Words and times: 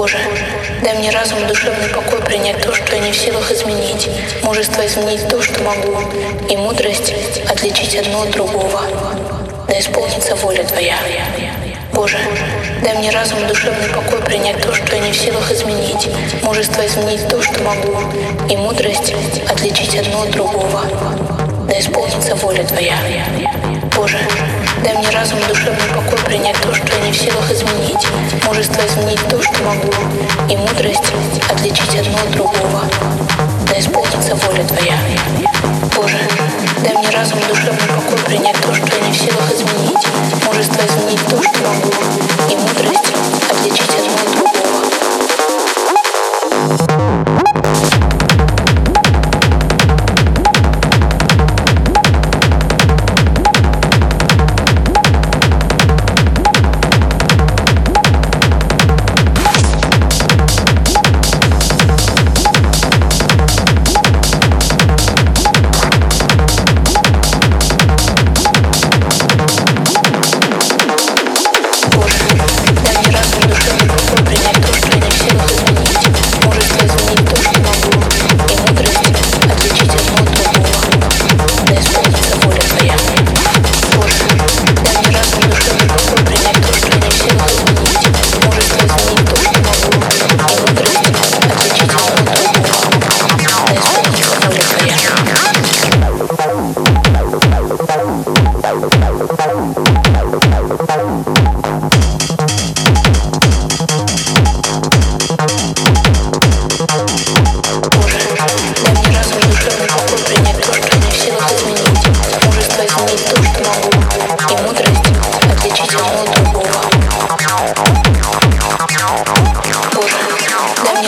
Боже, 0.00 0.16
дай 0.82 0.96
мне 0.96 1.10
разум 1.10 1.44
и 1.44 1.46
душевный 1.46 1.90
покой 1.90 2.22
принять 2.22 2.62
то, 2.62 2.72
что 2.72 2.96
я 2.96 3.02
не 3.02 3.12
в 3.12 3.14
силах 3.14 3.52
изменить, 3.52 4.08
мужество 4.42 4.86
изменить 4.86 5.28
то, 5.28 5.42
что 5.42 5.62
могу, 5.62 5.94
и 6.48 6.56
мудрость 6.56 7.12
отличить 7.46 7.94
одно 7.96 8.22
от 8.22 8.30
другого. 8.30 8.80
Да 9.68 9.78
исполнится 9.78 10.36
воля 10.36 10.64
Твоя. 10.64 10.96
Боже, 11.92 12.16
дай 12.82 12.96
мне 12.96 13.10
разум 13.10 13.44
и 13.44 13.46
душевный 13.46 13.90
покой 13.90 14.22
принять 14.22 14.62
то, 14.62 14.72
что 14.74 14.96
я 14.96 15.02
не 15.02 15.12
в 15.12 15.16
силах 15.16 15.52
изменить, 15.52 16.08
мужество 16.42 16.86
изменить 16.86 17.28
то, 17.28 17.42
что 17.42 17.62
могу, 17.62 17.98
и 18.48 18.56
мудрость 18.56 19.12
отличить 19.50 19.96
одно 19.96 20.22
от 20.22 20.30
другого. 20.30 20.80
Да 21.70 21.78
исполнится 21.78 22.34
воля 22.34 22.64
Твоя. 22.64 22.96
Боже, 23.94 24.18
дай 24.82 24.92
мне 24.96 25.08
разум 25.10 25.38
и 25.38 25.46
душевный 25.46 25.88
покой 25.94 26.18
принять 26.24 26.60
то, 26.60 26.74
что 26.74 26.96
я 26.96 27.06
не 27.06 27.12
в 27.12 27.16
силах 27.16 27.48
изменить, 27.48 28.08
мужество 28.44 28.84
изменить 28.84 29.20
то, 29.28 29.40
что 29.40 29.62
могу, 29.62 29.92
и 30.48 30.56
мудрость 30.56 31.12
отличить 31.48 31.94
одно 31.94 32.18
от 32.18 32.30
другого. 32.32 32.82
Да 33.68 33.78
исполнится 33.78 34.34
воля 34.34 34.64
Твоя. 34.64 34.98
Боже, 35.94 36.18
дай 36.82 36.96
мне 36.96 37.08
разум 37.10 37.38
и 37.38 37.46
душевный 37.46 37.89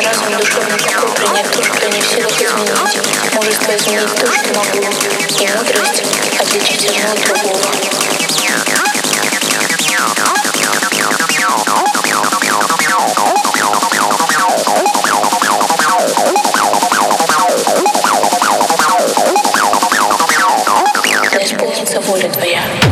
ни 0.00 0.04
разум 0.04 0.32
душевных 0.38 0.76
оков 0.76 1.14
принять 1.14 1.50
то, 1.50 1.62
что 1.62 1.88
не 1.88 2.00
в 2.00 2.06
силах 2.06 2.32
изменить. 2.32 3.34
Мужество 3.34 3.76
изменить 3.76 4.14
то, 4.14 4.26
что 4.32 4.54
могу, 4.54 4.78
и 4.78 5.46
мудрость 5.48 6.02
отличить 6.38 6.86
одно 6.86 7.12
от 7.12 7.20
другого. 7.20 7.60
Да 21.32 21.44
исполнится 21.44 22.00
воля 22.00 22.28
твоя. 22.30 22.89